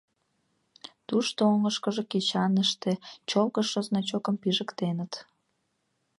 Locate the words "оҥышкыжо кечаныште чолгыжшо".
1.53-3.79